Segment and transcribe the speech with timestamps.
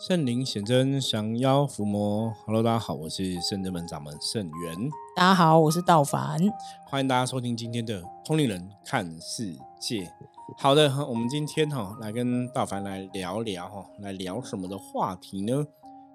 [0.00, 2.32] 圣灵显真，降妖伏魔。
[2.46, 4.74] Hello，大家好，我是圣真门掌门圣元。
[5.14, 6.38] 大家好，我是道凡。
[6.86, 10.10] 欢迎大家收听今天的通灵人看世界。
[10.56, 15.66] 好的，我们今天哈来跟道凡来聊聊哈，来聊什么的话题呢？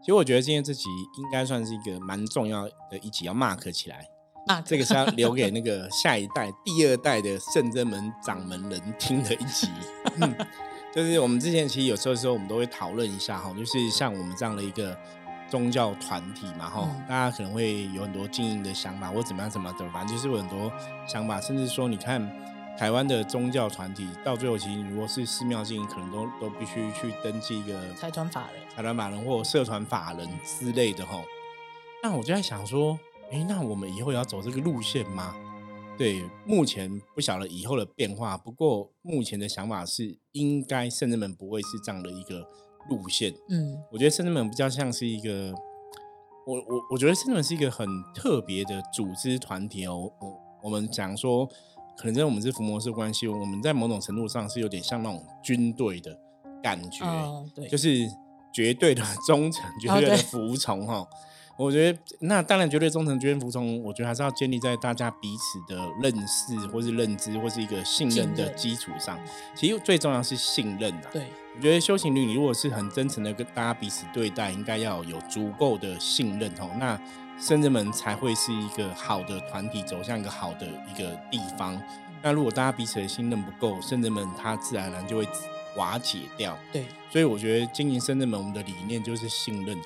[0.01, 0.89] 其实我觉得今天这集
[1.19, 4.03] 应该算是一个蛮重要的一集，要 mark 起来。
[4.47, 9.67] 啊，这个是要留给那个下一代、第二代的圣真门掌门人听的一集。
[10.95, 14.97] 就是我们之前其实有时候时候我们都会讨论一下哈，就是像我们这样的一个
[15.49, 20.71] 宗教团体嘛哈，大家可能会有很多经营的想法或怎么样怎么怎么，反正就是有很多
[21.05, 22.25] 想法，甚至说你看
[22.77, 31.21] 台湾的宗教团体到最后其实如果是寺庙经营，可能都都必须去登记一个财团法人、财团法人或社团法人之类的哈。
[32.01, 32.97] 那我就在想说，
[33.33, 35.35] 哎，那我们以后要走这个路线吗？
[35.97, 38.37] 对，目前不晓得以后的变化。
[38.37, 42.45] 不过目前的想法是，应该圣人们不会是这样的一个
[42.89, 43.33] 路线。
[43.49, 45.53] 嗯，我觉得圣人们比较像是一个，
[46.45, 50.11] 我我我觉得圣人们是一个很特别的组织团体哦。
[50.19, 51.47] 我我们讲说，
[51.97, 56.19] 可能在我们是伏魔式关系，我们在某种程度上是有点像那种军队的
[56.61, 57.05] 感觉，
[57.55, 58.05] 对，就是
[58.53, 61.07] 绝对的 忠诚，绝对的服从哈。
[61.57, 69.17] 我觉得那当然绝对忠诚、绝对服从，我觉得还是要建立在大家彼此的认识，或是认知，或是一个信任的基础上。
[69.55, 71.09] 其实最重要是信任啊。
[71.13, 76.99] 对，我觉得修行律，你如果是很真诚的跟大家彼此对待，应该要有足够的信任哦，那
[77.39, 81.81] 圣人们才会是一个好的团体，走向一个好的一个地方。
[82.21, 85.25] 那如果大家彼此的信任不够，圣人们他自然而然就会
[85.75, 86.57] 瓦解掉。
[86.71, 89.77] 对，所以我觉得经营圣人门，我们的理念就是信任。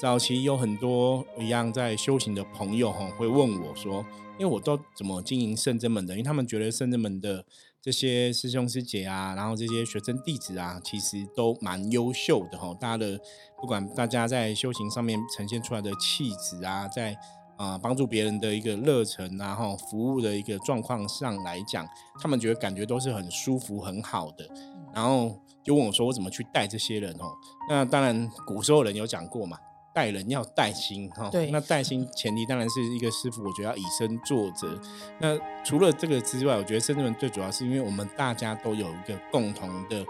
[0.00, 4.06] 早期有很多一样在修行的朋友哈，会问我说
[4.38, 6.14] ：“因为我都怎么经营圣真门的？
[6.14, 7.44] 因为他们觉得圣真门的
[7.82, 12.72] 这些师兄师姐啊，然后这些学生弟子啊，其实都蛮优秀的哈。
[12.80, 13.20] 大家的
[13.60, 17.16] 不管大家在修行上面呈现出来的气质啊，在
[17.56, 21.84] 啊帮助别人的一个热忱啊，哈服务的一个状况上来讲，
[22.20, 24.48] 他们觉得感觉都是很舒服很好的。
[24.94, 27.32] 然后就问我说：我怎么去带这些人哦？
[27.68, 29.58] 那当然古时候人有讲过嘛。”
[29.94, 34.80] 带人要带心哈，对，那带心前提当然是一个师傅，我觉得要以身作则。
[35.18, 40.06] 那除了这个之外，我觉得甚至们最主要是因为我们大家都有一个共同的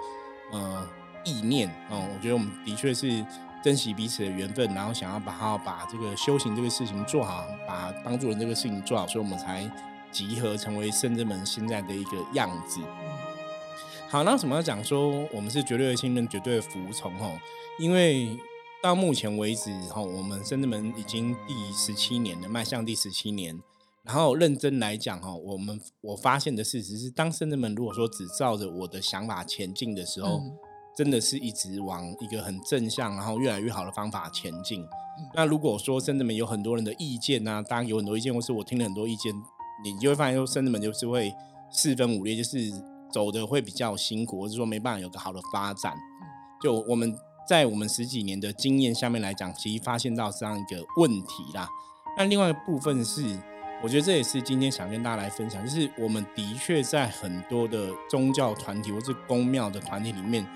[0.52, 0.86] 呃
[1.24, 3.24] 意念哦，我觉得我们的确是
[3.62, 9.70] 珍惜彼此的缘分，然后想要把好把这个修行这个事情做好，把帮助人这个事情做好，所以我们才
[10.12, 12.80] 集合成为圣真门现在的一个样子。
[14.08, 17.38] 好，那什么要讲说我们是绝对的信任，绝对的服从哦，
[17.78, 18.36] 因为。
[18.80, 23.60] 到目前为止，哈，我们深圳门已经第十七年了，迈向第十七年。
[24.04, 30.40] 然后认真来讲，哈，我们我发现的事实是，当深圳门如果说只照着我的想法前进的时候，
[30.96, 34.86] 真的是一直往一个很正向，然后越来越好的方法前进。
[35.34, 39.34] 那如果说深圳门有很多人的意见呐，当然有很多意见，或是我听了很多意见，
[39.82, 41.34] 你就会发现说，深圳门就是会
[41.68, 42.72] 四分五裂，就是
[43.12, 45.94] 走的会比较辛苦，或者说没办法有个好的发展。
[46.62, 47.16] 就我们。
[47.48, 51.66] 在我们十几年的经验下面来讲，其实发现到这样一个问题啦。
[52.18, 53.24] 那另外一部分是，
[53.82, 60.46] 我觉得这也是今天想跟大家来分享，就是我们的确在很多的宗教团体或是公庙的团体里面，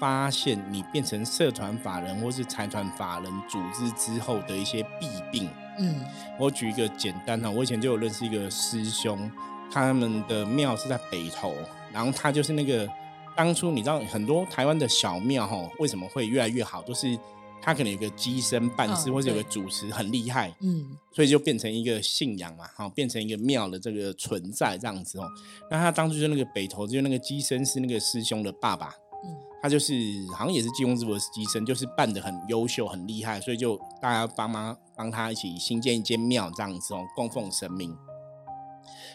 [0.00, 5.50] 发现你变成社团法人或是财团法人组织之后的一些弊病。
[5.78, 5.96] 嗯，
[6.40, 9.30] 我举一个简单的，我以前就有认识一个师兄，
[9.70, 11.54] 他们的庙是在北投，
[11.92, 12.88] 然后他就是那个。
[13.36, 16.82] 当初你知道很多台湾的小庙哈，为什么会越来越好？
[16.82, 17.16] 都是
[17.62, 25.30] 他可能有个机身办事，或者有个主持很厉害，嗯，所以就变成一个信仰嘛，哈，变成一个庙的这个存在这样子哦。
[25.70, 28.88] 那他当初就那个北投，就那个机身是那个师兄的爸爸，
[29.24, 29.30] 嗯，
[29.62, 29.94] 他就是
[30.36, 37.96] 好像也是济公之佛的机身，就是办的很优秀、很厉害，所以就大家帮忙帮他一起新建一间庙这样子哦，供奉神明。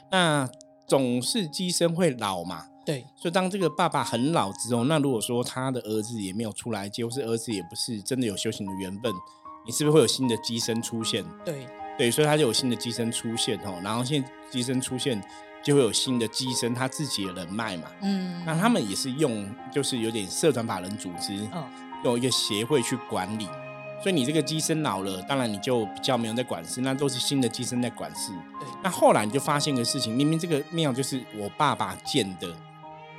[0.10, 0.50] 那
[0.88, 2.66] 总是机身会老嘛。
[2.86, 9.10] 对，所以当这个爸爸很老之后，那如果说他的儿子也没有出来接，或是儿子也不是真的有修行的缘分，
[9.66, 11.24] 你是不是会有新的机身出现？
[11.46, 11.66] 对，
[11.98, 13.80] 对，所以他就有新的机身出现哦。
[13.82, 15.24] 然后现在机身出现，
[15.64, 17.88] 就会有新的机身他自己的人脉嘛。
[18.02, 21.48] 嗯，那他们也是用，就是有点社团法人组织，
[22.04, 23.48] 用一个协会去管理。
[24.04, 28.34] 所以你这个机身老了，当然你就比较没有在管事，那都是新的机身在管事。
[28.60, 32.54] 对，那后来你就发现个事情，明明这个庙就是我爸爸建的。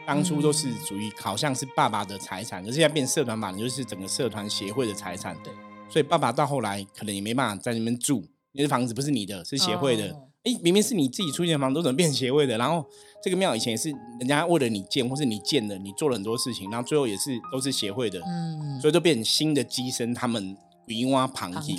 [0.06, 5.34] 当初都是属于好像是爸爸的财产，可是现在变社团法人，就是整个社团协会的财产。
[5.42, 5.50] 对，
[5.88, 8.22] 所以爸爸到后来可能也没办法在那边住，
[8.52, 10.14] 因为房子不是你的，是协会的
[10.44, 12.58] 哎，明明是你自己出钱房，都怎么变协会的？
[12.58, 12.84] 然后
[13.22, 13.88] 这个庙以前也是
[14.18, 20.54] 人家为了你建，或是你建的，你做了很多事情，然后最后也是都是协会的，嗯，所以就变成新的机身，他们
[20.86, 21.78] 云蛙旁体。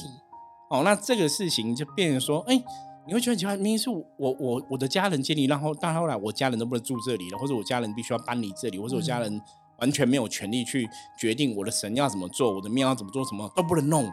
[0.70, 2.62] 哦，那这个事情就变成说，哎，
[3.08, 9.42] 你会觉得很奇怪，明明是我我我的家人建立，然后到后来我家人都不能住这里了，或者我家人必须要搬离这里，或者我家人
[9.78, 14.12] 完全没有权利去决定我的神要怎么做，我的庙要怎么做，什么都不能弄，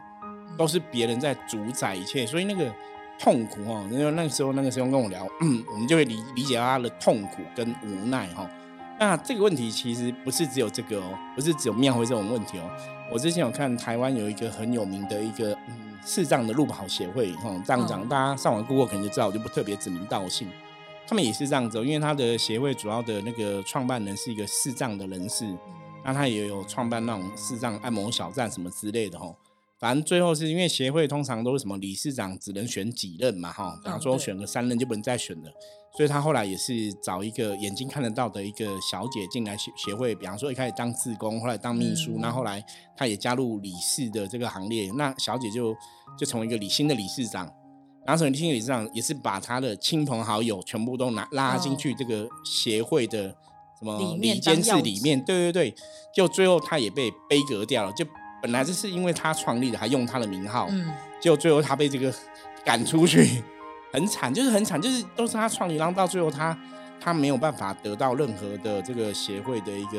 [0.59, 2.71] 都是别人在主宰一切，所以那个
[3.19, 8.47] 痛苦哦，因为那个时候那个时候跟我聊，嗯，我们就会理理解他的痛苦跟无奈哈。
[9.00, 12.71] 那这个问题其实不是只有这个哦，不是只有庙会这种问题哦。
[13.12, 15.93] 我之前有看台湾有一个很有名的一个嗯。
[16.05, 20.49] 视障的路跑协会，哈，这样讲，大家上网 Google 可能就知道，我就不特别指名道姓。
[21.06, 25.47] 他们也是这样子，因为他的协会主要的那个创办人是一个视障的人士，
[26.05, 29.32] 那他也有创办那种视障按摩小站什么之类的，哈。
[29.82, 35.50] 反正最后是因为协会通常都是什么理事长只能选几任嘛，哈，比方说选个三任就不能再选了。
[35.96, 42.64] 所以他后来也是找一个眼睛看得到的一个小姐进来协协会，比方说一开始当志工，后来当秘书，那后来
[42.96, 45.75] 他也加入理事的这个行列，那小姐就
[46.17, 47.52] 就成为一个理新的理事长，
[48.06, 53.37] 然后成为新的理事长也是把他的亲朋好友全部都拿拉进去这个协会的
[53.81, 55.75] 什么里监事里面，对对对，
[56.14, 58.06] 就最后他也被背革掉了，就
[58.43, 62.12] 本来这是因为他创立的，还用他的名号，嗯，结果最后他被这个
[62.65, 63.43] 赶出去。
[63.93, 66.59] 很惨， 就是很惨，就是都是他创立，然后到最后他
[66.99, 69.99] 他没有办法得到任何的这个协会的一个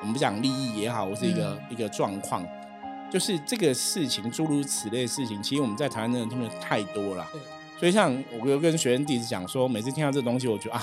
[0.00, 2.46] 我们不讲利益也好，或是一个一个状况，
[3.10, 7.26] 就是这个事情诸如此类的事情，其实我们在台湾真的听的太多了。
[7.78, 10.82] 所以像我跟学生弟子讲说，每次听到这东西，我觉得啊，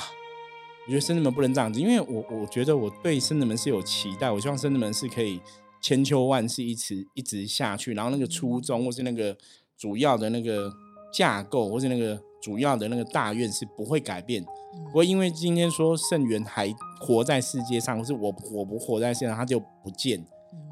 [0.86, 5.40] 我觉得生子们不能这样子，因为我我觉得我对生子们是有期待，我希望生子们是可以
[5.88, 9.38] 千秋万世一直一直下去，然后那个初衷或是那个
[9.78, 10.70] 主要的那个
[11.14, 12.22] 架构或是那个。
[12.40, 14.46] 主要的那个大愿是不会改变，
[14.92, 20.24] 不会因为今天说圣元还活在世界上，或是我我不活在世界上，他就不见。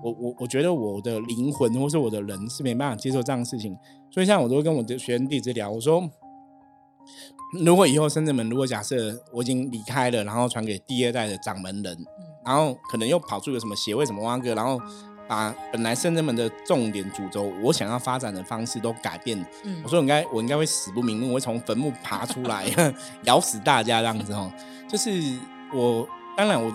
[0.03, 3.75] 我我我觉得我的灵魂或是我的人是没办法接受这样的事情，
[4.11, 6.07] 所以像我都会跟我的学生弟子聊，我说，
[7.65, 11.97] 如果以后圣子们如果假设我已经离开了，然后传给第二代的掌门人，
[12.45, 14.79] 然后可能又跑出个什么协会什么蛙哥，然后。
[15.27, 19.35] 把本来圣人们的重点主轴，我想要发展的方式都改变。
[19.63, 22.63] 嗯，我说应该我应该会死不瞑目，我会从坟墓爬出来，
[23.25, 24.51] 咬死大家这样子哦。
[24.87, 25.35] 就是
[25.73, 26.07] 我
[26.37, 26.71] 当然我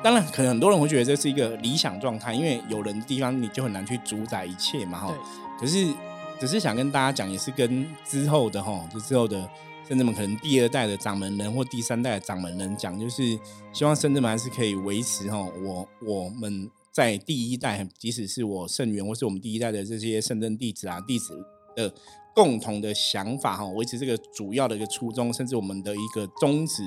[0.00, 5.12] 当然可能很多人会觉得这是一个理想状态，因为有人的地方你就很难去主宰一切嘛哈。
[5.58, 5.92] 可是
[6.38, 9.50] 只是想跟大家讲，也是跟之后的哈，就之后的
[9.88, 13.38] 圣人们可能第二代的掌门人或第三代的掌门人讲，就是
[13.72, 16.70] 希望圣人们还是可以维持哈，我我们。
[16.90, 21.32] 在第一代，即使是我圣元，或是我们第一代的这些圣真弟子啊，弟子
[21.76, 21.94] 的
[22.34, 26.82] 共同的想法哈，维持这个主要的一个初衷，甚至我们的一个宗旨，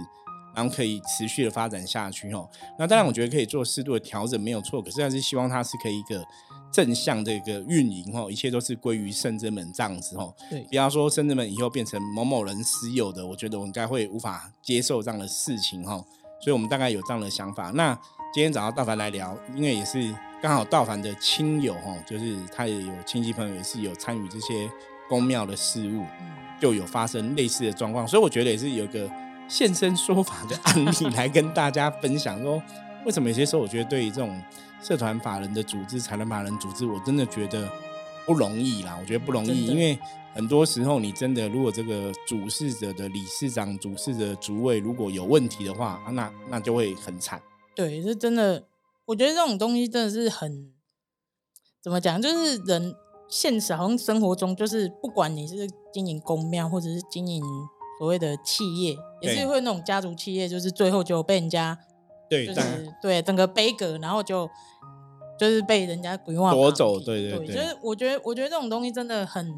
[0.53, 2.45] 然后可以持续的发展下去哈。
[2.77, 4.81] 那当然，我觉得可以做适度的调整，没有错。
[4.81, 6.21] 可是还是希望它是可以一个
[6.71, 10.33] 正向的一个运营哈，一切都是归于圣真门这样子哦。
[10.49, 16.03] 对，比方说圣真门以后变成某某人私有的，我觉得我应该会无法接受这样的事情哈。
[16.39, 17.69] 所以我们大概有这样的想法。
[17.71, 17.93] 那
[18.33, 24.67] 今天早上道凡来聊，因为也是刚好道凡的亲友哈，就是他也有亲戚朋友也是有参与这些
[25.07, 26.03] 宫庙的事务，
[26.59, 29.07] 就有发生类似的状况，所以我觉得也是有个
[29.47, 32.59] 现身说法的案例来跟大家分享，说
[33.05, 34.41] 为什么有些时候我觉得对于这种
[34.81, 37.69] 社团法人的组织、财团法人组织，我真的觉得
[38.25, 38.97] 不容易啦。
[38.99, 39.97] 我觉得不容易，因为
[40.33, 47.41] 很多时候你真的如果这个主事者的理事长、主事的主委如果有问题的话，那那就会很惨。
[47.75, 48.63] 对，是真的。
[49.05, 50.71] 我觉得这种东西真的是很
[51.81, 52.95] 怎么讲，就是人
[53.27, 57.43] 现实好像生活中，就是不管你是经营公庙，或者是经营
[57.99, 61.77] 所谓的企业，也是会那种家族企业，就是最后就被人家
[62.31, 62.61] 对，就是
[63.01, 64.49] 对整个悲歌，然后就
[65.37, 66.97] 就是被人家鬼话夺走。
[66.97, 69.53] 对对对，就是我觉得，我觉得这种东西真的很，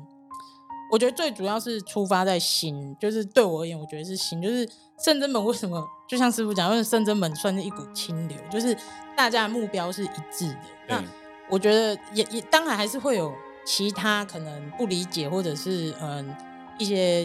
[0.92, 5.88] 我觉得最主要是出发在心，就是对我而言，我觉得是心，就是圣真门为什么？
[6.10, 8.76] 就像师傅讲，因为圣真门算是一股清流，就是
[9.16, 10.58] 大家的目标是一致的。
[10.88, 11.04] 那
[11.50, 13.32] 我觉得也也当然还是会有
[13.64, 16.36] 其他可能不理解，或者是嗯
[16.80, 17.24] 一些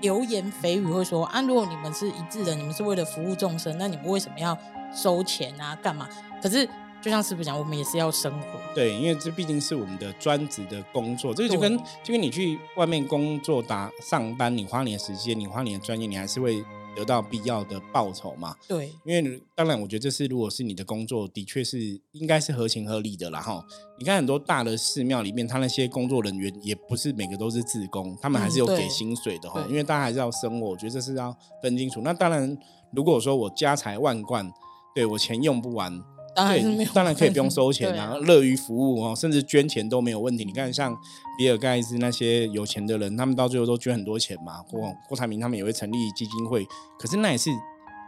[0.00, 4.56] 流言蜚语会说啊，如果你们是一致的，你们是为了服务众生，那你们为什么要
[4.96, 5.76] 收钱啊？
[5.76, 6.08] 干嘛？
[6.42, 6.66] 可是
[7.02, 8.46] 就像师傅讲，我们也是要生活。
[8.74, 16.64] 对，因为这毕竟是我们的专职的工作，这个就跟就跟你去外面工作打上班，你花你的时间，你花你的专业，你还是会。
[16.96, 18.56] 得到必要的报酬嘛。
[18.66, 21.78] 对，因为当然，我觉得这是如果是你的工作，的确是
[22.12, 23.38] 应该是合情合理的啦。
[23.38, 23.62] 哈，
[23.98, 29.62] 你看很多大的寺庙里面，他那些工作人员也不是每个都是自工，他们还是有给薪水的哈。
[29.68, 32.00] 因为大家还是要生活，我觉得这是要分清楚。
[32.00, 32.56] 那当然，
[32.92, 34.50] 如果说我家财万贯，
[34.96, 36.02] 对我钱用不完。
[36.34, 40.44] 当然当然可以不用收钱啊，乐于服务哦，甚至捐钱都没有问题。
[40.44, 40.94] 你看，像
[41.38, 44.62] 比尔盖茨那些有钱的人，他们到最后都捐很多钱嘛。
[44.70, 46.66] 郭郭台铭他们也会成立基金会，
[46.98, 47.48] 可是那也是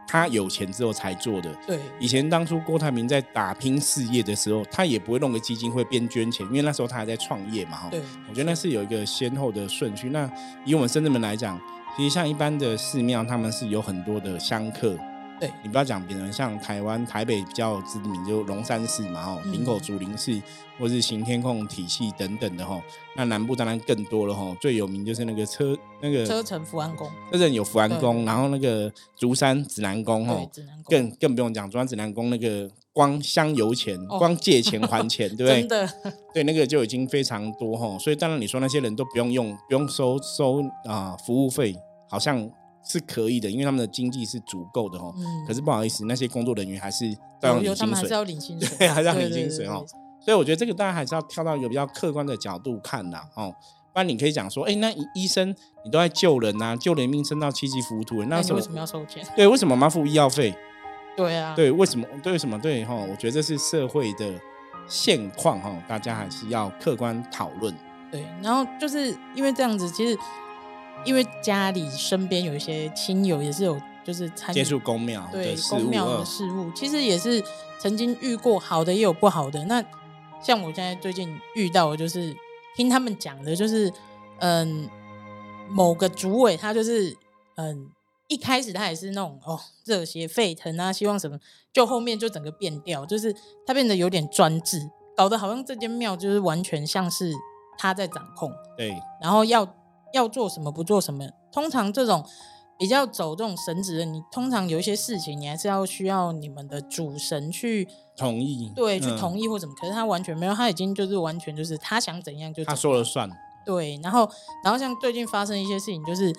[0.06, 1.54] 他有钱之后才做的。
[1.66, 7.78] 对，以前当初郭台铭在打拼事业的时候，他也不会弄个基金会边捐钱，因为那时候他还在创业嘛。
[7.78, 10.10] 哈，对，我觉得那是有一个先后的顺序。
[10.10, 10.30] 那
[10.66, 11.58] 以我们深圳门来讲，
[11.96, 14.98] 其实像一般的寺庙，他们是有很多的香客。
[15.40, 20.40] 对你不要讲别人，像台湾台北比较知名就龙山寺嘛，吼，林口竹林寺，
[20.78, 22.82] 或是行天控体系等等的吼。
[23.14, 30.50] 那南部当然更多了吼，最有名就是那个车那个车城福安宫，车城有福安宫，然后那个竹山指南宫吼，
[30.86, 35.60] 更更不用讲，竹山指南宫那个光香油钱，光借钱还钱，对不对？
[35.62, 35.88] 真的，
[36.34, 37.96] 对那个就已经非常多吼。
[37.98, 41.76] 所以当然你说那些人都不用用，不用收收啊服务费，
[42.10, 42.50] 好像。
[42.88, 45.14] 是可以的，因为他们的经济是足够的哦。
[45.16, 45.22] 嗯。
[45.46, 47.06] 可是不好意思，那些工作人员还是
[47.42, 49.84] 要领薪水，还是要领薪 水，对，还是要领薪水哦。
[50.20, 53.54] 所以我觉得这个大家还是要跳到一个比较客观的角度看啦，哦。
[53.92, 55.48] 不然你可以讲说，哎，那医生
[55.84, 59.26] 你都在救人呐，救人命升到七级浮屠，那为什么要收钱？
[59.34, 60.54] 对，为什么要付医药费？
[61.16, 61.54] 对啊。
[61.56, 62.06] 对，为什么？
[62.22, 62.58] 对，为什么？
[62.58, 64.32] 对哈，我觉得这是社会的
[64.86, 67.74] 现况哈，大家还是要客观讨论。
[68.12, 70.16] 对，然后就是因为这样子，其实。
[71.04, 77.42] 因为家里身边有一些亲友也是有，就是参接触公庙对公庙的事物，其实也是
[77.78, 79.64] 曾经遇过好的，也有不好的。
[79.66, 79.82] 那
[80.42, 82.36] 像我现在最近遇到，的就是
[82.76, 83.92] 听他们讲的，就是
[84.40, 84.88] 嗯，
[85.70, 87.16] 某个主委他就是
[87.56, 87.90] 嗯，
[88.26, 91.38] 一开始他也是那种哦热血沸腾啊，希望什么，
[91.72, 93.34] 就后面就整个变调，就是
[93.66, 97.32] 他变得有点专制，搞得好像这间庙就是完全像是
[97.78, 99.74] 他在掌控，对，然后要。
[100.12, 102.24] 要做什么不做什么，通常这种
[102.78, 109.74] 比较走这种神职的，你通常有一些事情，你还是要需要你们的主神去同意，对，去同意或怎么。
[109.74, 113.28] 可是他完全没有，他已经就是完全就是他想怎样就他说了算。
[113.66, 114.30] 对，然后
[114.64, 116.32] 然后像最近发生一些事情，就是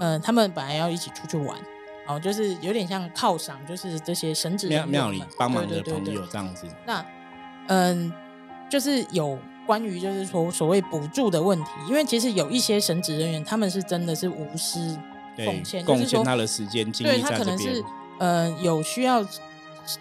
[0.00, 1.58] 嗯，他们本来要一起出去玩，
[2.06, 6.66] 哦，就是有点像犒赏，就是这些神职庙庙里帮忙的朋友这样子。
[6.86, 7.04] 那
[7.66, 8.12] 嗯，
[8.70, 9.38] 就是有。
[9.68, 14.98] 关于就是说所谓补助的问题，因为其实有一些神职人员，他们是真的是无私
[15.36, 17.84] 奉献，贡献他的时间精力对他可能是。
[18.18, 19.24] 呃，有需要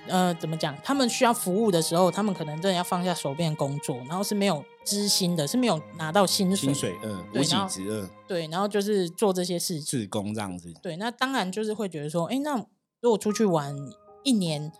[0.08, 0.76] 呃怎么讲？
[0.84, 10.74] 他们需要服务的时候，他们可能真的要放下手边工作，然后是没有知心的，是没有拿到薪水，薪水嗯，无几职嗯，对，然后就是做这些事情，自工这样子。
[10.82, 12.56] 对，那当然就是会觉得说，哎，那
[13.02, 13.76] 如果出去玩
[14.24, 14.72] 一年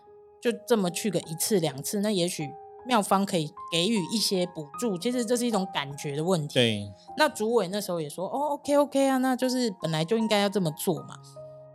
[0.42, 2.48] 就这么去个一次两次，那也许。
[2.88, 6.54] 庙方可以给予一些补助，其实这是一种感觉的问题。
[6.54, 11.14] 对，那主委那时候也说，哦，OK OK 啊，那就是本来就应该要这么做嘛。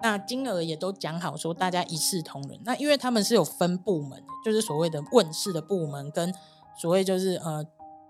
[0.01, 2.59] 那金额也都讲好，说大家一视同仁。
[2.65, 6.33] 那因为他们是有分部门的，就是所谓的问世的部门，跟
[6.81, 7.63] 所谓就是呃，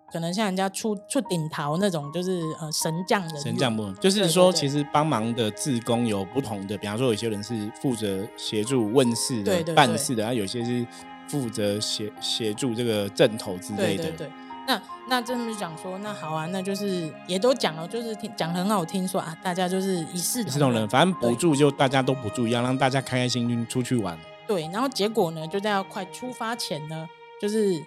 [0.10, 10.88] 可能像人家出出顶桃那种，就是呃神将的神将部门，就是说其实帮忙的自工有不同的，比方说有些人是负责协助问世的办事的，啊，有些是。
[11.33, 14.03] 负责协协助这个正头之类的。
[14.03, 14.31] 对对对，
[14.67, 24.15] 那那这么讲说，那好啊，那就是也都讲了，就是听讲很好听说啊，大家就是一视同仁，反正补助就大家都补助一样，让大家开开心心出去玩。
[24.45, 27.09] 对，然后结果呢，就在要快出发前呢，
[27.41, 27.83] 就是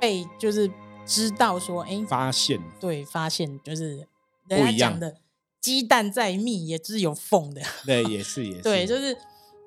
[0.00, 0.70] 被就是
[1.04, 4.06] 知道说，哎，发现对，发现就是
[4.48, 5.16] 不一样的
[5.60, 7.60] 鸡蛋再密也是有缝的。
[7.84, 8.62] 对，也是也是。
[8.64, 9.14] 对，就是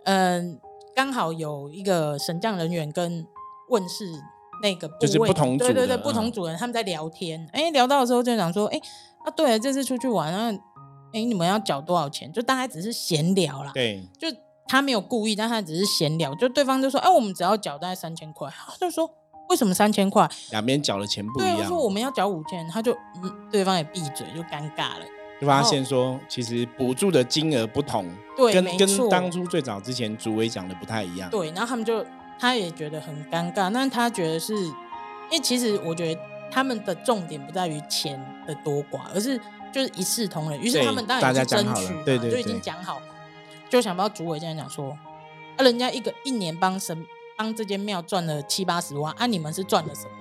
[0.05, 0.59] 嗯。
[0.95, 3.27] 刚好有一个神将人员跟
[3.69, 4.05] 问世
[4.61, 8.79] 那个部位，对对对，不同组人他们在聊天，哎，聊到的时候就讲说，哎
[9.25, 10.57] 啊，对了，这次出去玩，然后
[11.13, 12.31] 哎，你们要缴多少钱？
[12.31, 14.27] 就大概只是闲聊啦，对，就
[14.67, 19.09] 他没有故意，但他只是闲聊，就对方就说，哎，我们只要缴大概三千块， 他就说
[19.49, 20.29] 为什么三千块？
[20.51, 25.05] 两边缴的钱不一样，说我们要缴五千，他就嗯，对方也闭嘴，就尴尬了。
[25.41, 31.29] 就发现说，其实补助的金额不同，对，跟跟当初最早之前主委讲的不太一样。
[31.29, 32.05] 对，然后他们就
[32.39, 39.37] 他也觉得很尴尬，但他觉得是，因为其实我觉得他们的重点不在于钱的多寡，而是
[39.73, 40.59] 就是一视同仁。
[40.61, 43.01] 于是他们当然是争取，对对，就已经讲好，
[43.69, 44.97] 就想不到主委这样讲说，
[45.57, 50.11] 啊，人家一个一年帮神帮这间庙赚了七八十万，啊，你们是赚了什么？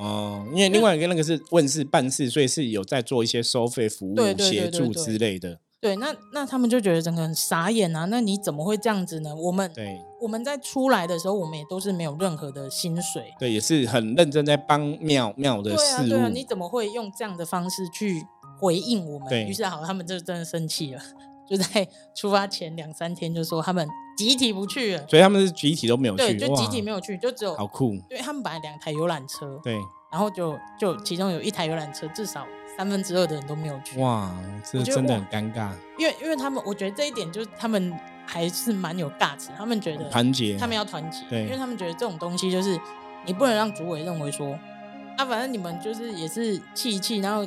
[0.00, 5.60] 哦，因为另外一个那个是问事办事，所以是有在做一些收费服务协助之类的。
[5.78, 8.06] 对，那那他们就觉得整个很傻眼啊！
[8.06, 9.34] 那你怎么会这样子呢？
[9.34, 13.24] 我们对我们在出来的时候，我们也都是没有任何的薪水。
[13.38, 18.22] 对，也是很认真在帮妙妙的对啊，事对啊，你怎么会用这样的方式去
[18.58, 19.28] 回应我们？
[19.28, 21.00] 对于是好，他们就真的生气了，
[21.48, 23.88] 就在出发前两三天就说他们
[24.28, 25.06] 集体不去了。
[25.08, 27.96] 所以他们是集体都没有对，去，就集体没有去，就只有好酷。
[28.08, 29.74] 对他们本来两台游览车，对，
[30.10, 32.46] 然后就就其中有一台游览车，至少
[32.76, 33.98] 三分之二的人都没有去。
[33.98, 34.30] 哇，
[34.70, 35.70] 这我真的很尴尬。
[35.98, 37.92] 因为因为他们，我觉得这一点就是他们
[38.26, 42.78] 还是蛮有 guts，他们觉得团结，他们要团结，对因为他们觉得这种东西就是
[43.26, 44.58] 你不能让主委认为说，
[45.16, 47.46] 啊，反正你们就是也是气一气，然后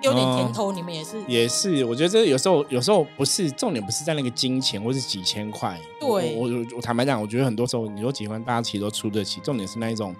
[0.00, 5.78] 丢点甜头，你们也是也是，我觉得这有时候有时候不是重点，不是在那个金钱或是几千块。
[6.00, 10.14] 对我我我坦白讲，我觉得很多时候你说结婚，大家其实都出得起，重点是那一种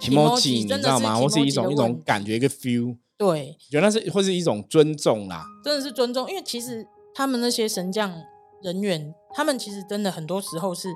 [0.00, 1.16] Kimoji，你真的是知道吗？
[1.16, 5.44] 或是一种一种感觉，一个 feel，对，觉得那是或是一种尊重啦。
[5.62, 8.12] 真的是尊重，因为其实他们那些神将
[8.62, 10.92] 人员，他们其实真的很多时候是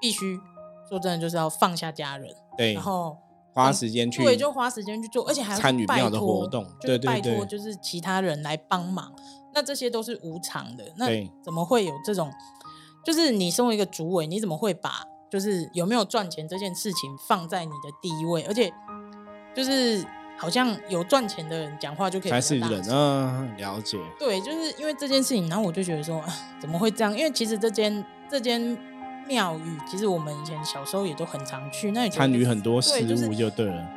[0.00, 0.38] 必须
[0.88, 3.16] 说真的，就是要放下家人，对然，后
[3.56, 9.10] 花时间去对，就花时间去做，而且还要参与庙的托活动就是对对对拜托就是其他人来帮忙，
[9.54, 11.06] 那这些都是无偿的，那
[11.42, 12.30] 怎么会有这种？
[13.04, 18.42] 就是你身为一个主委，你怎么会把就是有没有赚钱这件事情放在你的第一位？
[18.42, 18.72] 而且
[19.54, 20.04] 就是
[20.36, 23.96] 好像有赚钱的人讲话就可以才是人，声嗯，了解。
[24.18, 26.28] 对，就是因为这件事情，然后我就觉得说，啊
[26.60, 27.16] 怎么会这样？
[27.16, 28.76] 因为其实这间这间
[29.26, 33.88] 庙宇，其实我们以前小时候也都很常去，那参与很多事物就对了。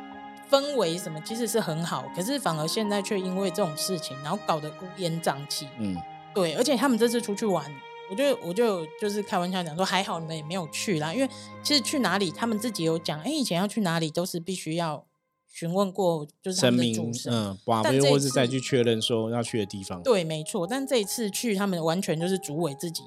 [0.50, 5.68] 氛围什么其实是很好，可是反而现在却因为这种事情，然后搞得乌烟瘴气。
[5.78, 5.96] 嗯，
[6.34, 7.64] 对，而且他们这次出去玩，
[8.10, 11.30] 我就我就就是开玩笑讲说，还好你们也没有去啦，因为
[11.62, 15.06] 其实去哪里，他们自己有讲，哎，以前要去哪里都是必须要
[15.46, 17.32] 询问过，就是他神们的明主，神。
[17.32, 20.02] 嗯，宝但或是再去确认说要去的地方。
[20.02, 20.66] 对，没错。
[20.66, 23.04] 但这一次去，他们完全就是主委自己，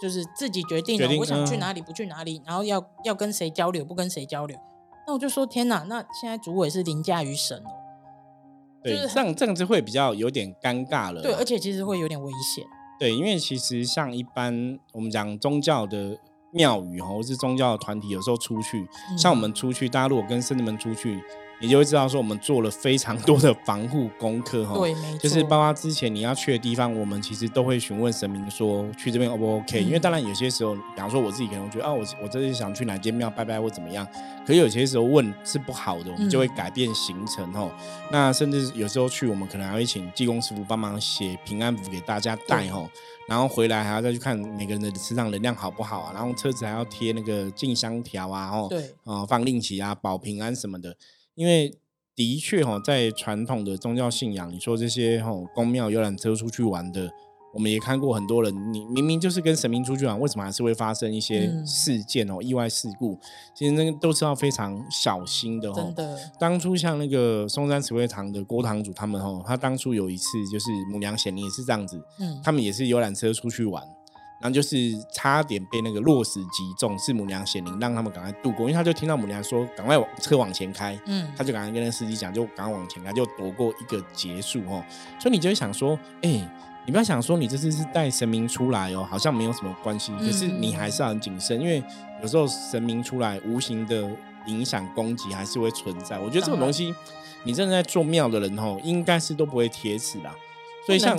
[0.00, 4.58] 就是自己决定了，我想去嗯哪里不去哪里，然后要要跟谁交流不跟谁交流。
[5.06, 7.70] 那我就说天哪，那现在主委是凌驾于神哦。
[8.82, 11.20] 对，就是这样这样子会比较有点尴尬了。
[11.20, 12.64] 对，而且其实会有点危险。
[12.98, 16.18] 对，因为其实像一般我们讲宗教的
[16.52, 18.86] 庙宇哈，或是宗教团体，有时候出去，
[19.18, 21.22] 像我们出去，大家如果跟圣人们出去，
[21.60, 24.74] 你就会知道说我们做了非常多的防护功课哈。
[24.78, 34.06] 对，没错，就是包括之前你要去的地方，我们其实都会询问神明说去这边 O 不 OK？、嗯因为当然有些时候，比方说我自己可能觉得啊，我我这次想去哪间庙拜拜或怎么样，
[34.46, 37.70] 可是有些时候问是不好的，我们就会嗯改变行程哦。
[38.10, 42.88] 那甚至有时候去，我们可能还会请济公师傅帮忙写平安符给大家带对哦，
[43.28, 50.96] 然后回来还要再去看每个人的身上能量好不好啊，然后车子还要贴那个进香条啊，哦，对，啊、放令旗啊，保平安什么的。
[51.40, 51.74] 因为
[52.14, 57.10] 的确哈、在传统的宗教信仰，你说这些哈、宫庙游览车出去玩的，
[57.54, 63.18] 我们也看过很多人，你明明就是跟神明出去玩，为什么还是会发生一些嗯事件哦、意外事故？
[63.56, 65.74] 其实那个都是要非常小心的哦。
[65.74, 73.82] 真的，当初像那个松山慈惠堂的郭堂主他们哦，他当初有一次就是母娘显灵也是这样子，嗯，他们也是游览车出去玩，
[74.40, 74.76] 然后就是
[75.12, 84.82] 差点被那个落石击中，是母娘显灵让他们赶快度过，因为他就听到母娘说赶快往车往前开，嗯，他就赶快跟那司机讲，就赶快往前开，就躲过一个结束哦。
[85.20, 86.50] 所以你就会想说，哎、
[86.86, 91.82] 你不要想说你这次是带神明出来哦，好像没有什么关系，可是你还是要很谨慎，因为
[92.22, 94.10] 有时候神明出来无形的
[94.46, 96.18] 影响攻击还是会存在。
[96.18, 96.94] 我觉得这种东西，
[97.44, 100.34] 你真的在做庙的人哦，应该是都不会铁齿啦。
[100.90, 101.16] 所以像？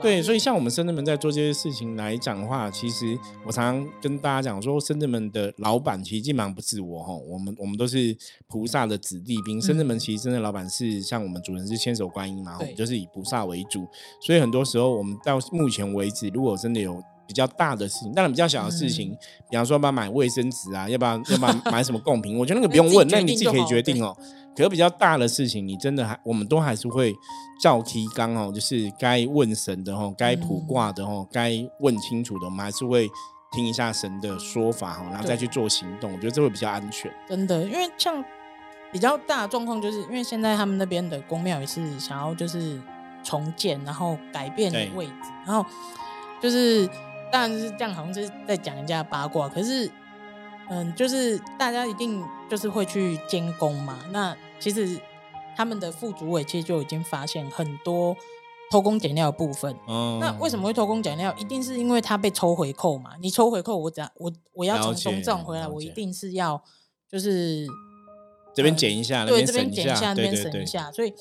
[0.00, 8.16] 对，所以像我们深圳门在做这些事情来讲的话，其实我常常跟大家讲说，深圳门的老板其实基本上不是我哈，我们我们都是
[8.48, 9.60] 菩萨的子弟兵。
[9.60, 13.86] 深圳门其实真的老板是像我们主人是千手观音嘛，我们就是以菩萨为主，
[14.20, 19.16] 所以很多时候我们到目前为止，如果真的有比较大的事情，当然比较小的事情，
[19.48, 24.16] 比方说要不要买卫生纸啊，要不要要不要买什么贡品，我觉得那个不用问，那你自己可以决定哦。
[24.56, 27.14] 可是比较大的事情，你真的还我们都还是会
[27.60, 33.08] 照提纲哦，就是该问神的哦，该卜卦的哦，该问清楚的，我们还是会
[33.50, 36.12] 听一下神的说法哦，然后再去做行动。
[36.12, 37.12] 我觉得这会比较安全。
[37.28, 38.22] 真的，因为像
[38.90, 42.80] 比较大的状况，就是因为现在他们那边的宫庙也是想要就是
[43.22, 45.64] 重建，然后改变对位置，然后
[46.40, 46.86] 就是
[47.30, 49.90] 当然是这样，好像就是在讲人家八卦，可是
[50.68, 53.98] 嗯，就是大家一定就是会去监工嘛。
[54.10, 55.00] 那其实
[55.56, 58.14] 他们的副主委其实就已经发现很多
[58.70, 59.74] 偷工减料的部分。
[59.88, 61.34] 嗯，那为什么会偷工减料？
[61.38, 63.12] 一定是因为他被抽回扣嘛？
[63.22, 66.62] 你抽回扣，我只要我我要从中账回来，我一定是要
[67.10, 67.66] 就是
[68.54, 71.14] 这边减一下，那对这边减一下，那边省一下，所以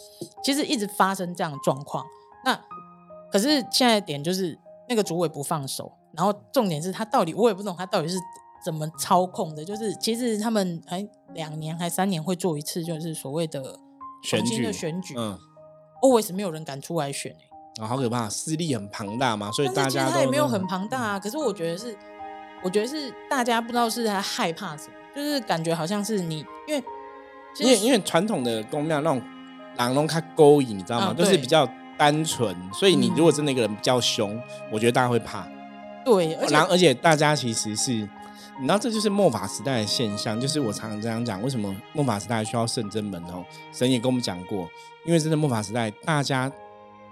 [0.43, 2.05] 其实一直发生这样的状况。
[2.43, 2.59] 那
[3.31, 8.17] 可是现在点就是那个主委不放手，然后重点是他到底我也不懂他到底是
[8.63, 13.79] 怎么操控的，就是其实他们还两年还三年会做一次，就是所谓的
[14.23, 15.37] 选举的选举，嗯
[16.01, 21.19] ，always 没有人敢出来选、欸、啊，好可怕，势力很庞大嘛，所以大家都没有很庞大啊。
[21.19, 21.97] 可是我觉得是，
[22.63, 26.83] 我觉得是大家不知道是他害怕什么，就是感觉好像是你，因为
[27.59, 29.21] 因为因为传统的宫庙那种
[29.77, 31.05] 狼龙它勾引，你知道吗？
[31.07, 34.39] 啊就是比较单纯，所以你嗯如果真的一个人比较凶，
[34.71, 35.47] 我觉得大家会怕。
[36.03, 38.09] 对，而且然后而且大家其实是，
[38.59, 43.43] 你知道这就是末法时代的现象，就是我常常这样讲，为什么末法时代需要圣真门哦？
[43.71, 44.69] 神也跟我们讲过，
[45.05, 46.51] 因为真的末法时代，大家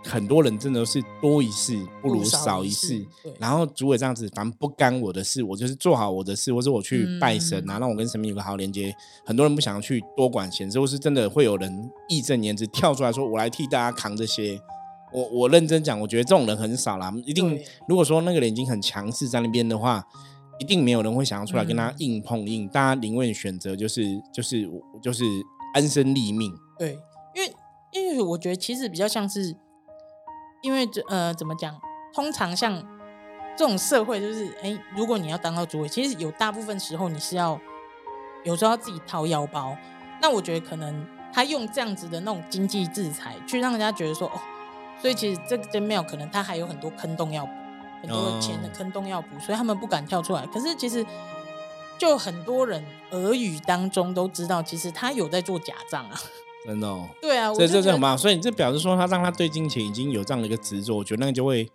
[0.06, 3.04] 很多人真的是多一事不如少一事。
[3.40, 8.96] 然后主委这样子，反正不干我的事，我就是做好我的事，或者我去拜神啊，嗯让我跟神明有个好连接。
[9.26, 14.62] 很多人不想要去多管闲事，或是真的会有人义正言辞跳出来说：“我来替大家扛这些。”
[15.12, 17.12] 我我认真讲，我觉得这种人很少啦。
[17.26, 20.06] 一定如果说那个人已经很强势在那边的话，
[20.60, 22.68] 一定没有人会想要出来跟他嗯硬碰硬。
[22.68, 24.70] 大家宁愿选择就是就是
[25.02, 25.24] 就是
[25.74, 26.54] 安身立命。
[26.78, 27.00] 对，
[27.34, 27.54] 因为
[27.92, 29.56] 因为我觉得其实比较像是，
[30.62, 31.80] 因为这呃怎么讲，
[32.14, 32.76] 通常像
[33.58, 37.60] 这种社会就是，哎，如果你要当到主委，其实有大部分时候你是要
[38.44, 39.76] 有时候要自己掏腰包。
[40.22, 44.40] 那我觉得可能他用这样子的那种经济制裁，去让人家觉得说，哦，
[45.02, 47.52] 所以其实这间庙可能他还有很多坑洞要补，
[48.02, 50.46] 很多的钱的哦坑洞要补，所以他们不敢跳出来。
[50.48, 51.06] 可是其实。
[52.00, 52.82] 就很多人
[53.12, 56.18] 耳语当中都知道，其实他有在做假账啊。
[56.66, 61.70] 真的、哦，对啊，我这就觉得这这很棒，所以这表示说他让他对金钱已经有这样的一个执着，我觉得那个就会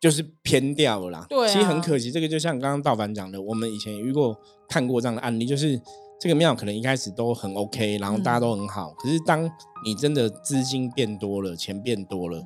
[0.00, 1.26] 就是偏掉了啦。
[1.28, 4.34] 对啊其实很可惜，这个就像刚刚道凡讲的，我们以前也遇过
[4.70, 5.78] 看过这样的案例，就是
[6.18, 9.44] 这个庙可能一开始都很 OK，然后大家都很好，可是当
[9.84, 12.42] 你真的资金变多了，钱变多了，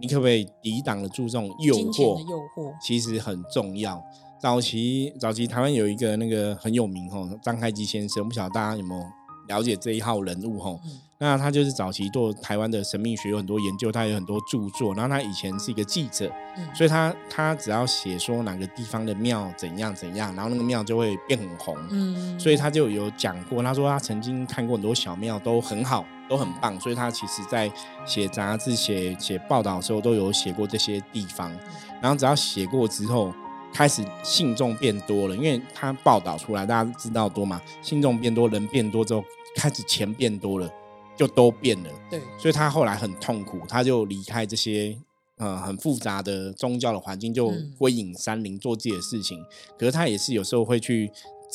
[0.00, 2.18] 你可不可以抵挡得住这种诱惑？
[2.28, 4.02] 诱惑，其实很重要。
[4.40, 9.04] 早期早期台湾有一个那个很有名吼，张开基先生，不晓得大家有没有
[9.48, 10.80] 了解这一号人物吼？
[10.84, 14.94] 嗯那他就是早期做台湾的神秘学有很多研究，他有很多著作。
[14.94, 21.76] 然后他以前是一个记者，嗯，所以他他只要写说哪个地方的庙怎样怎样，然后那个庙就会变很红。
[21.90, 27.68] 嗯，所以他就有讲过，他说他曾经看过很多小庙都很好，都很棒，所以他其实在
[28.06, 31.50] 写杂志、写写报道的时候都有写过这些地方。
[32.00, 33.34] 然后只要写过之后，
[33.72, 39.24] 开始信众变多了，因为他报道出来，大家知道多嘛，信众变多，人变多之后，
[39.56, 40.70] 开始钱变多了，
[41.18, 41.90] 就都变了。
[42.08, 44.96] 对，所以他后来很痛苦，他就离开这些
[45.36, 49.44] 呃很复杂的宗教的环境，就嗯归隐山林做自己的事情。
[49.76, 51.10] 可是他也是有时候会去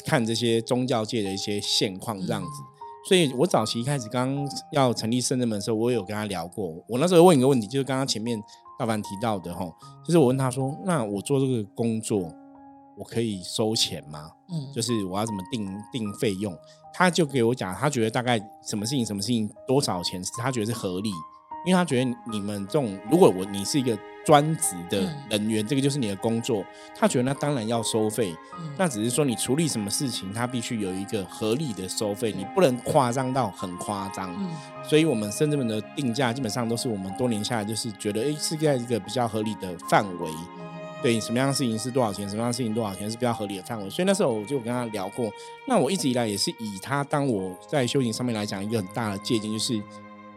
[0.06, 2.47] 看这些宗教界的一些现况这样子。
[2.47, 2.69] 嗯
[3.06, 6.73] 所以我早期一开始刚要成立圣人门的时候，我有跟他聊过。
[6.88, 8.41] 我那时候问一个问题，就是刚刚前面
[8.80, 9.69] 大凡提到的哈，
[10.06, 12.34] 就是我问他说：“那我做这个工作，
[12.97, 16.56] 我可以收钱吗？”嗯，就是我要怎么定定费用，
[16.93, 21.10] 他就给我讲，他觉得大概什么事情什么事情多少钱是他觉得是合理，
[21.65, 26.63] 因为他觉得你们这种如果我你是一个专职的嗯人员，这个就是你的工作，
[26.95, 34.34] 他觉得那当然要收费，嗯那只是说你处理什么事情，他必须有一个合理的收费，你不能夸张到很夸张。
[34.38, 34.49] 嗯
[34.86, 40.29] 所以，我们深圳门的定价基本上都是我们多年下来就是觉得，哎，是在一个比较合理的范围。
[41.03, 43.89] 对什么样的事情是多少钱，什么样的事情多少钱是比较合理的范围。
[43.89, 45.29] 所以那时候我就跟他聊过。
[45.67, 49.79] 那我一直以来也是以他当我在修行上面来讲一个很大的借鉴，就是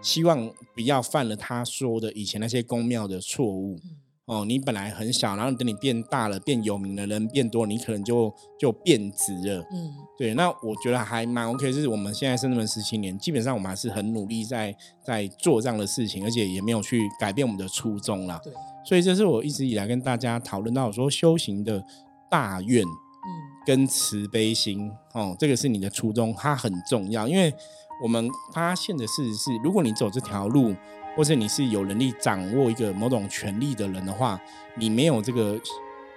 [0.03, 3.79] 希望不要犯了他说的以前那些宫庙的错误。
[3.85, 9.65] 嗯哦，你本来很小，然后等你变大了、变有名的，人变多，你可能就就变质了。
[9.71, 18.41] 嗯对，那我觉得还蛮 OK，就是我们现在深圳门十七年，基本上我们还是很努力在在做这样的事情，而且也没有去改变我们的初衷啦。
[18.43, 18.53] 对，
[18.87, 21.85] 所以这是我一直以来跟大家讨论到说修行的
[22.31, 23.29] 大愿嗯
[23.67, 27.27] 跟慈悲心哦，这个是你的初衷，它很重要。
[27.27, 27.53] 因为
[28.01, 30.73] 我们发现的事实是，如果你走这条路，
[31.17, 34.41] 或者你是有能力掌握一个某种权利的人的话，
[34.77, 35.59] 你没有这个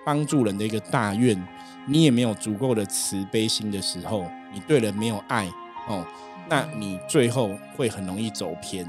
[0.05, 1.41] 帮助人的一个大愿，
[1.87, 5.47] 你也没有足够的慈悲心的时候，你对人没有爱
[5.87, 6.05] 哦，
[6.49, 8.85] 那你最后会很容易走偏。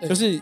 [0.00, 0.40] 对就是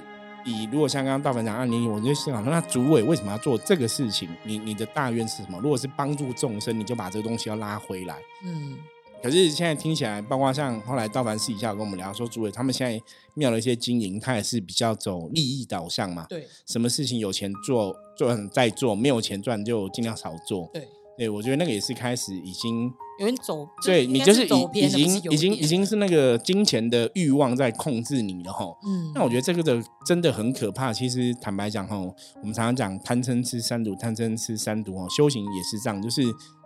[0.49, 4.29] 以如果像刚刚大凡讲案例，我就想说，那主委为什么要做这个事情？
[4.45, 5.59] 你你的大愿是什么？
[5.61, 8.17] 如果是帮助众生，你就把这个东西要拉回来。
[8.45, 8.79] 嗯
[9.21, 13.03] 可是现在听起来，包括像后来道凡私底下跟我们聊说，主委他们现在
[13.35, 16.25] 庙的一些经营，他也是比较走利益导向嘛。
[16.29, 20.71] 对什么事情有钱做赚再做，没有钱赚就尽量少做。
[20.73, 20.87] 对
[21.19, 22.85] 对，我觉得那个也是开始已经
[23.19, 28.65] 有点走，对你就是已已经已经已经是那个金钱的欲望在控制你了哈。
[28.87, 30.93] 嗯，那我觉得这个的真的很可怕。
[30.93, 36.23] 其实坦白讲哈，我们常常讲贪嗔痴三毒，贪嗔痴三毒哦，修行也是这样，就是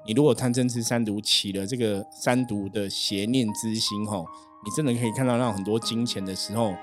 [0.07, 4.23] 你如果贪嗔痴三毒起了这个三毒的邪念之心哈，
[4.65, 6.75] 你真的可以看到那很多金钱的时候。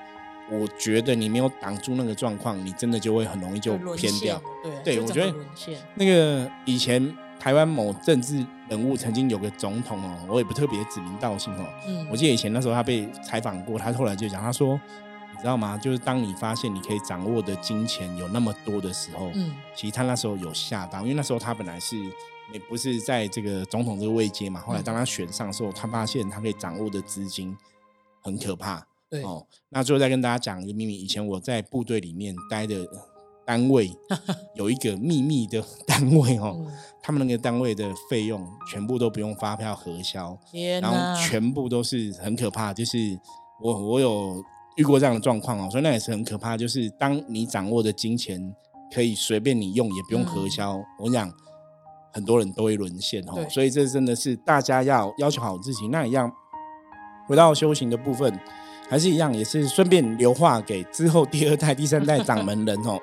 [0.51, 4.41] 我觉得你没有挡住那个状况，你真的就会很容易就偏掉。
[4.84, 5.32] 对，对我觉得
[5.93, 11.65] 那个以前台湾某政治人物曾经有个总统哦，我也不特别指名道姓哦。
[11.88, 14.80] 嗯，我记得以前那时候他被采访过，他后来就讲，他说，
[15.32, 15.78] 你知道吗？
[15.78, 21.97] 就是当你发现你可以掌握的金钱有那么多的时候，嗯，其实他那时候有吓到，因为那时候他本来是
[22.52, 27.56] 也不是在这个总统这个位阶嘛，后来当他选上的时候，他发现他可以掌握的资金
[28.21, 28.86] 很可怕。
[29.10, 30.93] 对哦，那最后再跟大家讲一个秘密。
[30.93, 32.86] 以前我在部队里面待的
[33.49, 33.91] 单位
[34.53, 36.55] 有一个秘密的单位哦，
[37.01, 40.38] 他们那个单位的费用全部都不用发票核销，
[40.79, 42.71] 然后全部都是很可怕。
[42.71, 43.19] 就是
[43.59, 44.39] 我我有
[44.75, 46.55] 遇过这样的状况哦，所以那也是很可怕。
[46.55, 48.39] 就是当你掌握的金钱
[48.93, 51.33] 可以随便你用，也不用核销，我讲
[52.13, 53.43] 很多人都会沦陷哦。
[53.49, 55.88] 所以这真的是大家要要求好自己。
[55.88, 56.31] 那一样
[57.27, 58.39] 回到修行的部分。
[58.88, 62.99] 还是一样，也是顺便留话给之后第二代、第三代掌门人哦。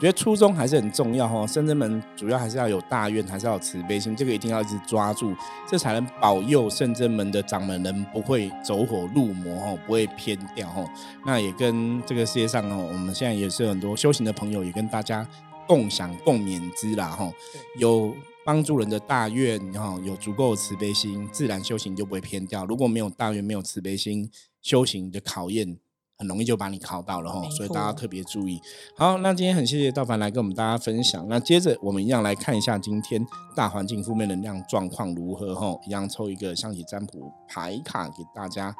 [0.00, 1.46] 觉得初衷还是很重要哦。
[1.46, 5.34] 圣真门主要还是要有大愿，还是要有慈悲心，这个一定要一直抓住，
[5.68, 10.88] 这才能保佑圣真门的掌门人不会走火入魔哦，不会偏掉哦。
[11.26, 15.28] 那也跟这个世界上哦，我们现在也是很多修行的朋友，也跟大家
[15.66, 17.30] 共享共勉之啦哈。
[17.78, 22.64] 有帮助人的大愿，然后有足够的慈悲心，自然修行就不会偏掉。
[22.64, 24.30] 如果没有大愿，没有慈悲心，
[24.62, 25.76] 修行的考验
[26.18, 28.60] 很容易就把你考到了哈，所以大家特别注意。
[28.96, 31.24] 好，那今天很谢谢道凡来跟我们大家分享。
[31.28, 38.74] 那接着我们一样来看一下今天大环境负面能量状况如何哈，一样抽一个象棋占卜牌卡给大家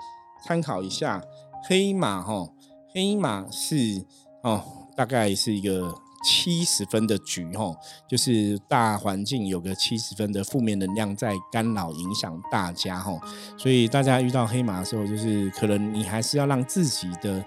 [0.44, 1.22] 参考一下。
[1.68, 2.48] 黑马哈，
[2.92, 4.04] 黑马是
[4.42, 4.62] 哦，
[4.96, 5.94] 大概是一个。
[6.24, 7.76] 七十分的局吼，
[8.08, 13.20] 就是大环境有个七十分的负面能量在干扰影响大家吼，
[13.56, 17.44] 所以大家遇到黑马的时候，就是可能你还是要让自己的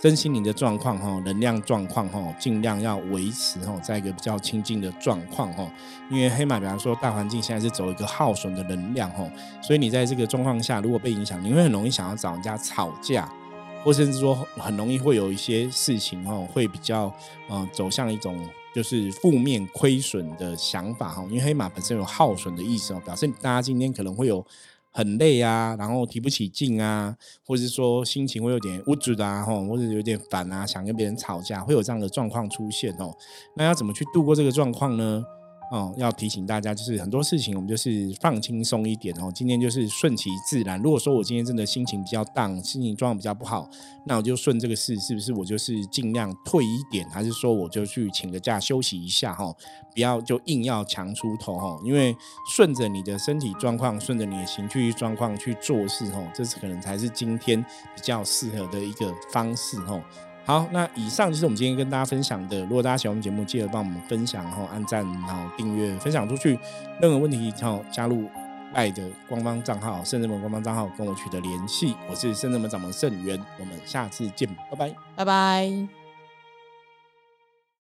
[0.00, 5.70] 身心灵的状况哈，能量状况哈，尽量要维持哈，在一个比较清净的状况吼，
[6.10, 9.30] 因为黑马，比方说大环境现在是走一个耗损的能量吼，
[9.62, 13.28] 所以你在这个状况下，如果被影响，你会很容易想要找人家吵架。
[13.84, 17.12] 或甚至说很容易会有一些事情哦，会比较
[17.48, 24.44] 嗯走向一种就是负面亏损的想法哈，因为黑马本身有耗损的意思哦，表示大家今天可能会有
[24.90, 33.14] 很累啊，然后提不起劲啊，或者是说心情会有点无助啊，哈，或者有点烦啊，想跟别人吵架，会有这样的状况出现哦。
[33.54, 35.24] 那要怎么去度过这个状况呢？
[35.70, 39.30] 哦，要提醒大家，就是很多事情我们就是放轻松一点哦。
[39.34, 40.80] 今天就是顺其自然。
[40.80, 43.68] 如果说我今天真的心情比较荡，心情状况比较不好，
[44.06, 45.32] 那我就顺这个事，是不是？
[45.34, 49.54] 我就是尽量退一点，还是说我就去请个假休息一下哈？
[49.94, 51.78] 不要就硬要强出头哈。
[51.84, 52.16] 因为
[52.54, 57.62] 顺着你的身体状况，顺着你的情绪状况去做事哈，这是可能才是今天
[57.94, 60.02] 比较适合的一个方式哈。
[60.48, 62.58] 好，那以上就是我们今天跟大家分享的。
[62.62, 66.58] 如果大家喜欢我们节目，记得帮我们分享，然后按赞，然后订阅，分享出去。
[67.02, 68.26] 任何问题，然后加入
[68.72, 71.94] 爱的官方账号圣人门官方账号跟我取得联系。
[72.08, 75.97] 我是圣人门掌门圣元，我们下次见，拜拜，拜拜。